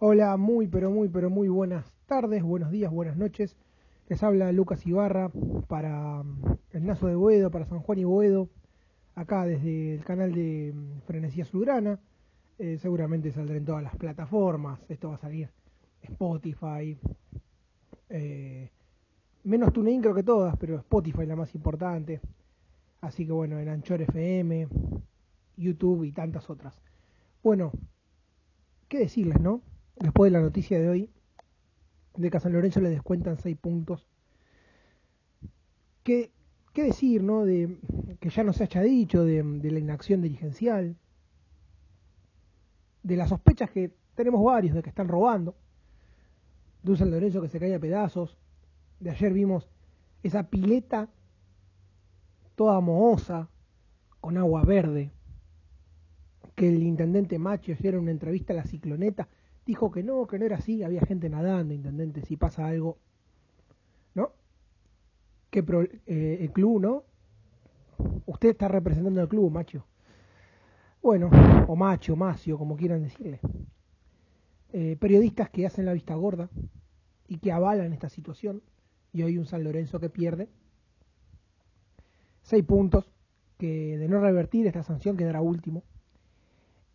[0.00, 3.56] Hola, muy pero muy pero muy buenas tardes, buenos días, buenas noches.
[4.08, 5.28] Les habla Lucas Ibarra
[5.66, 8.48] para mm, el Nazo de Boedo, para San Juan y Boedo,
[9.16, 11.98] acá desde el canal de mm, Frenesía Sudrana.
[12.60, 15.50] Eh, seguramente saldrá en todas las plataformas, esto va a salir
[16.02, 16.96] Spotify,
[18.08, 18.70] eh,
[19.42, 22.20] menos TuneIn creo que todas, pero Spotify la más importante.
[23.00, 24.68] Así que bueno, en Anchor FM,
[25.56, 26.80] YouTube y tantas otras.
[27.42, 27.72] Bueno,
[28.88, 29.60] ¿qué decirles, no?
[30.00, 31.10] Después de la noticia de hoy,
[32.16, 34.06] de que San Lorenzo le descuentan 6 puntos.
[36.02, 36.30] ¿Qué,
[36.72, 37.44] ¿Qué, decir, no?
[37.44, 37.78] De
[38.20, 40.96] que ya no se haya dicho de, de la inacción dirigencial,
[43.02, 45.56] de las sospechas que tenemos varios de que están robando,
[46.82, 48.36] de un San Lorenzo que se cae a pedazos.
[49.00, 49.68] De ayer vimos
[50.22, 51.08] esa pileta
[52.56, 53.48] toda mohosa,
[54.20, 55.12] con agua verde,
[56.56, 59.28] que el intendente Macho ayer en una entrevista a la cicloneta
[59.68, 62.96] dijo que no, que no era así, había gente nadando, intendente, si pasa algo,
[64.14, 64.32] ¿no?
[65.50, 65.62] Que
[66.06, 67.04] eh, el club, ¿no?
[68.24, 69.84] Usted está representando al club, macho.
[71.02, 71.28] Bueno,
[71.68, 73.40] o macho, macio, como quieran decirle.
[74.72, 76.48] Eh, periodistas que hacen la vista gorda
[77.26, 78.62] y que avalan esta situación,
[79.12, 80.48] y hoy un San Lorenzo que pierde.
[82.40, 83.12] Seis puntos,
[83.58, 85.82] que de no revertir esta sanción quedará último.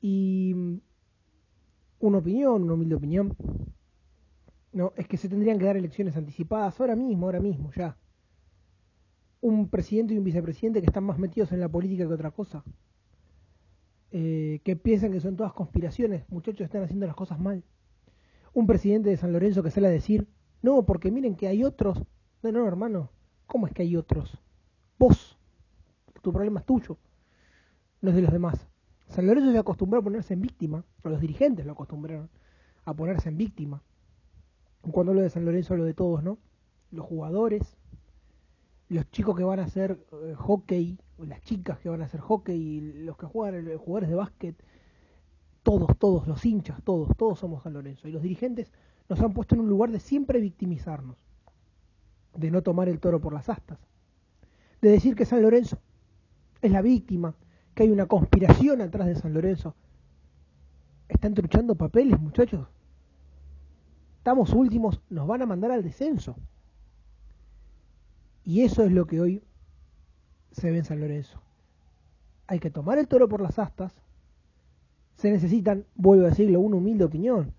[0.00, 0.80] Y
[2.00, 3.36] una opinión, una humilde opinión,
[4.72, 7.96] no, es que se tendrían que dar elecciones anticipadas ahora mismo, ahora mismo, ya.
[9.40, 12.64] Un presidente y un vicepresidente que están más metidos en la política que otra cosa.
[14.12, 17.64] Eh, que piensan que son todas conspiraciones, muchachos están haciendo las cosas mal.
[18.52, 20.28] Un presidente de San Lorenzo que sale a decir,
[20.62, 22.02] no, porque miren que hay otros.
[22.42, 23.10] No, no, hermano,
[23.46, 24.38] ¿cómo es que hay otros?
[24.98, 25.38] Vos,
[26.22, 26.98] tu problema es tuyo,
[28.00, 28.68] no es de los demás.
[29.10, 32.30] San Lorenzo se acostumbró a ponerse en víctima, o los dirigentes lo acostumbraron
[32.84, 33.82] a ponerse en víctima.
[34.80, 36.38] Cuando hablo de San Lorenzo hablo de todos, ¿no?
[36.92, 37.76] Los jugadores,
[38.88, 42.80] los chicos que van a hacer eh, hockey, las chicas que van a hacer hockey,
[43.04, 44.56] los que juegan, los jugadores de básquet,
[45.64, 48.06] todos, todos, los hinchas, todos, todos somos San Lorenzo.
[48.08, 48.72] Y los dirigentes
[49.08, 51.16] nos han puesto en un lugar de siempre victimizarnos,
[52.36, 53.78] de no tomar el toro por las astas,
[54.80, 55.78] de decir que San Lorenzo
[56.62, 57.34] es la víctima,
[57.74, 59.74] que hay una conspiración atrás de San Lorenzo.
[61.08, 62.68] Están truchando papeles, muchachos.
[64.18, 66.36] Estamos últimos, nos van a mandar al descenso.
[68.44, 69.42] Y eso es lo que hoy
[70.52, 71.40] se ve en San Lorenzo.
[72.46, 73.94] Hay que tomar el toro por las astas.
[75.14, 77.54] Se necesitan, vuelvo a decirlo, una humilde opinión.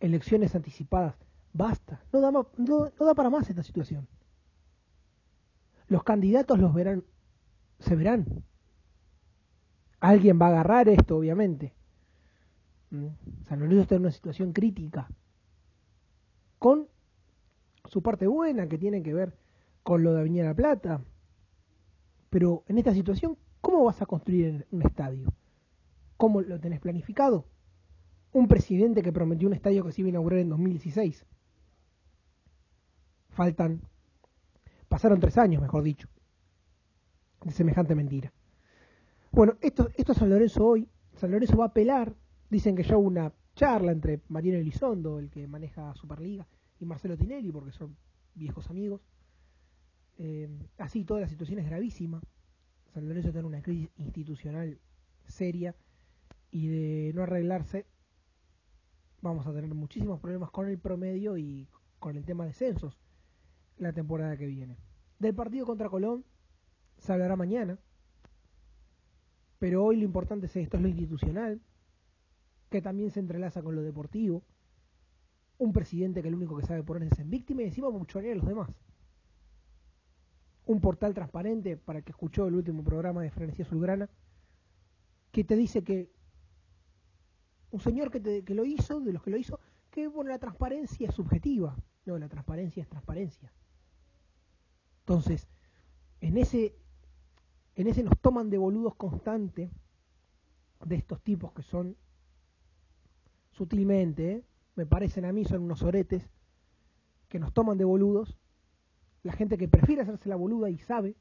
[0.00, 1.14] Elecciones anticipadas.
[1.52, 2.00] Basta.
[2.12, 4.06] No da, no, no da para más esta situación.
[5.88, 7.04] Los candidatos los verán,
[7.78, 8.44] se verán.
[10.00, 11.72] Alguien va a agarrar esto, obviamente.
[12.90, 13.08] Mm.
[13.44, 15.08] San Lorenzo está en una situación crítica.
[16.58, 16.88] Con
[17.84, 19.36] su parte buena que tiene que ver
[19.82, 21.00] con lo de Avenida La Plata.
[22.30, 25.32] Pero en esta situación, ¿cómo vas a construir un estadio?
[26.16, 27.46] ¿Cómo lo tenés planificado?
[28.32, 31.24] Un presidente que prometió un estadio que se iba a inaugurar en 2016.
[33.30, 33.80] Faltan,
[34.88, 36.08] pasaron tres años, mejor dicho,
[37.44, 38.32] de semejante mentira.
[39.38, 40.88] Bueno, esto, esto es San Lorenzo hoy.
[41.14, 42.12] San Lorenzo va a apelar.
[42.50, 46.44] Dicen que ya hubo una charla entre Mariano Elizondo, el que maneja Superliga,
[46.80, 47.96] y Marcelo Tinelli, porque son
[48.34, 49.00] viejos amigos.
[50.16, 50.48] Eh,
[50.78, 52.20] así, toda la situación es gravísima.
[52.92, 54.80] San Lorenzo tiene una crisis institucional
[55.28, 55.76] seria
[56.50, 57.86] y de no arreglarse
[59.22, 61.68] vamos a tener muchísimos problemas con el promedio y
[62.00, 62.98] con el tema de censos
[63.76, 64.78] la temporada que viene.
[65.20, 66.24] Del partido contra Colón
[66.96, 67.78] se hablará mañana.
[69.58, 71.60] Pero hoy lo importante es esto, es lo institucional,
[72.70, 74.42] que también se entrelaza con lo deportivo.
[75.58, 78.46] Un presidente que lo único que sabe ponerse en víctima y encima buchonear a los
[78.46, 78.70] demás.
[80.66, 84.08] Un portal transparente para el que escuchó el último programa de Frenesía Sulgrana,
[85.32, 86.12] que te dice que
[87.70, 89.58] un señor que, te, que lo hizo, de los que lo hizo,
[89.90, 91.76] que bueno, la transparencia es subjetiva.
[92.06, 93.52] No, la transparencia es transparencia.
[95.00, 95.48] Entonces,
[96.20, 96.76] en ese
[97.78, 99.70] en ese nos toman de boludos constante
[100.84, 101.96] de estos tipos que son
[103.52, 104.44] sutilmente, ¿eh?
[104.74, 106.28] me parecen a mí, son unos oretes
[107.28, 108.36] que nos toman de boludos.
[109.22, 111.14] La gente que prefiere hacerse la boluda y sabe,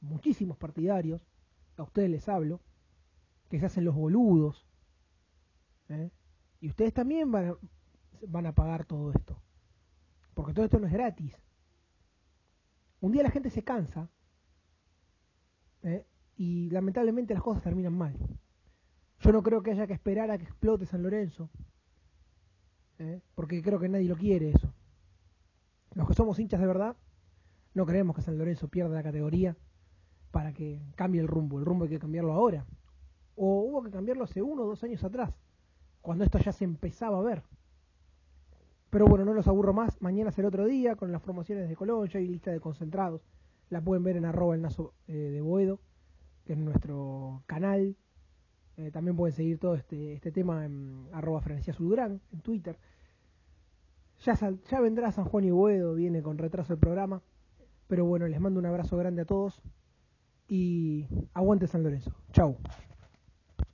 [0.00, 1.26] muchísimos partidarios,
[1.76, 2.62] a ustedes les hablo,
[3.50, 4.66] que se hacen los boludos.
[5.90, 6.10] ¿eh?
[6.62, 7.56] Y ustedes también van a,
[8.26, 9.36] van a pagar todo esto.
[10.32, 11.36] Porque todo esto no es gratis.
[13.02, 14.08] Un día la gente se cansa
[15.84, 16.04] ¿eh?
[16.36, 18.16] y lamentablemente las cosas terminan mal.
[19.20, 21.50] Yo no creo que haya que esperar a que explote San Lorenzo
[22.98, 23.20] ¿eh?
[23.34, 24.72] porque creo que nadie lo quiere eso.
[25.94, 26.96] Los que somos hinchas de verdad,
[27.74, 29.56] no creemos que San Lorenzo pierda la categoría
[30.30, 31.58] para que cambie el rumbo.
[31.58, 32.66] El rumbo hay que cambiarlo ahora.
[33.36, 35.34] O hubo que cambiarlo hace uno o dos años atrás,
[36.00, 37.42] cuando esto ya se empezaba a ver.
[38.90, 40.00] Pero bueno, no los aburro más.
[40.00, 42.06] Mañana será otro día con las formaciones de Colón.
[42.06, 43.22] Ya hay lista de concentrados.
[43.70, 45.80] La pueden ver en arroba el nazo eh, de Boedo,
[46.44, 47.96] que es nuestro canal.
[48.76, 52.78] Eh, también pueden seguir todo este, este tema en arroba Francia en Twitter.
[54.24, 54.34] Ya,
[54.70, 57.22] ya vendrá San Juan y Boedo, viene con retraso el programa.
[57.86, 59.62] Pero bueno, les mando un abrazo grande a todos
[60.48, 62.14] y aguante San Lorenzo.
[62.32, 62.56] Chau.